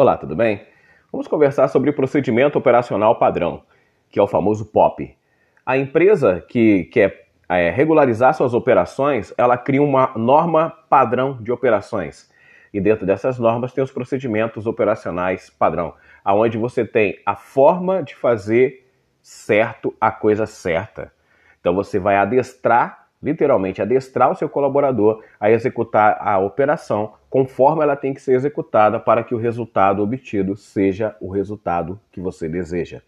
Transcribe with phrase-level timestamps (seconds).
[0.00, 0.64] Olá, tudo bem?
[1.10, 3.64] Vamos conversar sobre o procedimento operacional padrão,
[4.08, 5.18] que é o famoso POP.
[5.66, 12.30] A empresa que quer é, regularizar suas operações, ela cria uma norma padrão de operações.
[12.72, 15.94] E dentro dessas normas tem os procedimentos operacionais padrão,
[16.24, 18.88] aonde você tem a forma de fazer
[19.20, 21.12] certo a coisa certa.
[21.58, 27.96] Então você vai adestrar literalmente adestrar o seu colaborador a executar a operação conforme ela
[27.96, 33.02] tem que ser executada para que o resultado obtido seja o resultado que você deseja.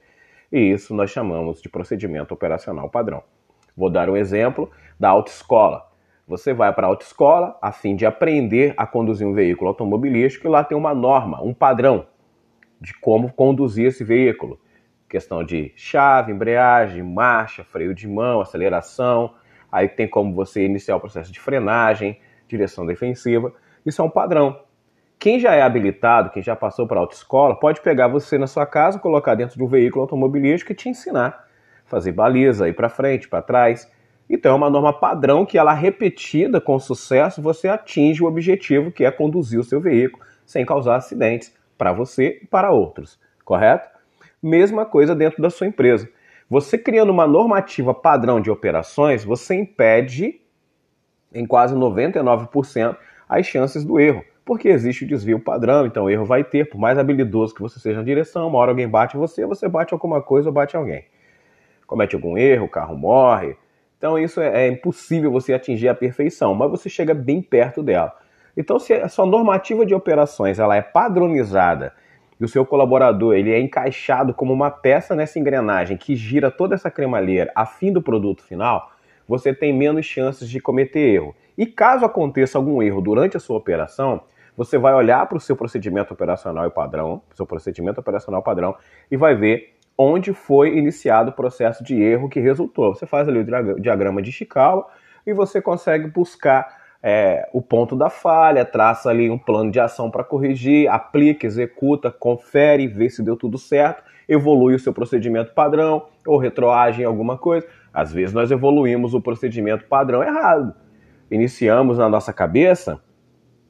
[0.52, 3.22] E isso nós chamamos de procedimento operacional padrão.
[3.76, 5.88] Vou dar um exemplo da autoescola.
[6.26, 10.50] Você vai para a autoescola a fim de aprender a conduzir um veículo automobilístico e
[10.50, 12.06] lá tem uma norma, um padrão
[12.80, 14.60] de como conduzir esse veículo.
[15.08, 19.34] Questão de chave, embreagem, marcha, freio de mão, aceleração,
[19.70, 23.52] Aí tem como você iniciar o processo de frenagem, direção defensiva.
[23.84, 24.60] Isso é um padrão.
[25.18, 28.64] Quem já é habilitado, quem já passou para a autoescola, pode pegar você na sua
[28.64, 31.46] casa, colocar dentro de um veículo automobilístico e te ensinar.
[31.84, 33.90] Fazer baliza, ir para frente, para trás.
[34.28, 39.04] Então é uma norma padrão que ela repetida com sucesso, você atinge o objetivo que
[39.04, 43.88] é conduzir o seu veículo sem causar acidentes para você e para outros, correto?
[44.42, 46.08] Mesma coisa dentro da sua empresa.
[46.48, 50.40] Você criando uma normativa padrão de operações, você impede
[51.32, 52.96] em quase 99%
[53.30, 56.78] as chances do erro, porque existe o desvio padrão, então o erro vai ter, por
[56.78, 60.20] mais habilidoso que você seja na direção, uma hora alguém bate você, você bate alguma
[60.20, 61.04] coisa ou bate alguém.
[61.86, 63.56] Comete algum erro, o carro morre.
[63.96, 68.12] Então isso é, é impossível você atingir a perfeição, mas você chega bem perto dela.
[68.56, 71.92] Então se a sua normativa de operações ela é padronizada
[72.40, 76.74] e o seu colaborador ele é encaixado como uma peça nessa engrenagem que gira toda
[76.74, 78.90] essa cremalheira a fim do produto final,
[79.30, 81.36] você tem menos chances de cometer erro.
[81.56, 84.22] E caso aconteça algum erro durante a sua operação,
[84.56, 88.74] você vai olhar para o seu procedimento operacional e padrão, seu procedimento operacional padrão,
[89.08, 92.92] e vai ver onde foi iniciado o processo de erro que resultou.
[92.92, 94.88] Você faz ali o diagrama de Chikawa
[95.24, 100.10] e você consegue buscar é, o ponto da falha, traça ali um plano de ação
[100.10, 106.06] para corrigir, aplica, executa, confere, vê se deu tudo certo, evolui o seu procedimento padrão
[106.26, 107.66] ou retroage em alguma coisa.
[107.92, 110.74] Às vezes nós evoluímos o procedimento padrão errado.
[111.30, 113.00] Iniciamos na nossa cabeça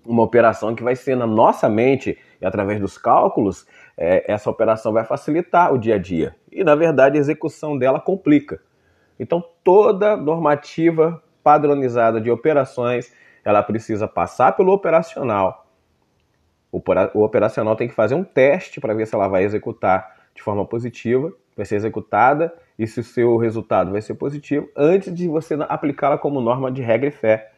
[0.04, 3.66] uma operação que vai ser na nossa mente e através dos cálculos,
[3.96, 6.34] é, essa operação vai facilitar o dia a dia.
[6.50, 8.60] E na verdade a execução dela complica.
[9.18, 13.12] Então toda normativa padronizada de operações
[13.44, 15.66] ela precisa passar pelo operacional.
[16.72, 16.80] O,
[17.14, 20.64] o operacional tem que fazer um teste para ver se ela vai executar de forma
[20.64, 25.56] positiva, vai ser executada e se o seu resultado vai ser positivo antes de você
[25.68, 27.52] aplicá-la como norma de regra e fé.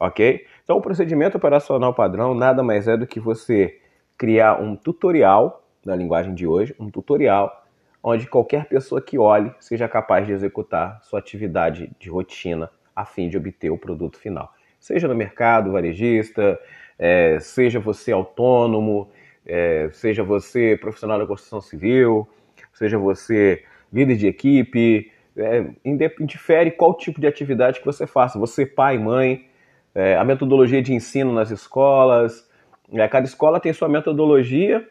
[0.00, 0.46] Ok?
[0.64, 3.80] Então, o procedimento operacional padrão nada mais é do que você
[4.16, 7.64] criar um tutorial, na linguagem de hoje, um tutorial,
[8.02, 13.28] onde qualquer pessoa que olhe seja capaz de executar sua atividade de rotina a fim
[13.28, 14.52] de obter o produto final
[14.82, 16.58] seja no mercado varejista,
[16.98, 19.08] é, seja você autônomo,
[19.46, 22.28] é, seja você profissional da construção civil,
[22.72, 23.62] seja você
[23.92, 29.46] líder de equipe, é, qual tipo de atividade que você faça, você pai, mãe,
[29.94, 32.48] é, a metodologia de ensino nas escolas,
[32.92, 34.86] é, cada escola tem sua metodologia,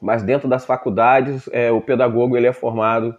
[0.00, 3.14] mas dentro das faculdades é, o pedagogo ele é formado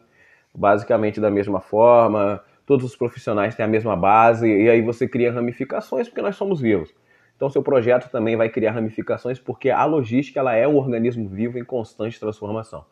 [0.54, 5.32] basicamente da mesma forma, todos os profissionais têm a mesma base, e aí você cria
[5.32, 6.94] ramificações porque nós somos vivos.
[7.36, 11.60] Então, seu projeto também vai criar ramificações porque a logística ela é um organismo vivo
[11.60, 12.84] em constante transformação.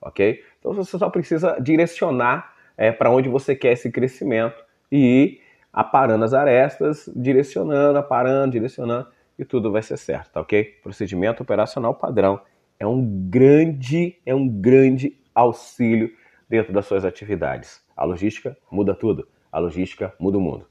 [0.00, 0.42] Ok?
[0.58, 5.40] Então, você só precisa direcionar é, para onde você quer esse crescimento e ir
[5.72, 10.64] aparando as arestas, direcionando, aparando, direcionando, e tudo vai ser certo, tá ok?
[10.82, 12.40] Procedimento operacional padrão
[12.78, 16.10] é um grande, é um grande auxílio
[16.48, 17.80] dentro das suas atividades.
[17.96, 19.28] A logística muda tudo.
[19.50, 20.66] A logística muda o mundo.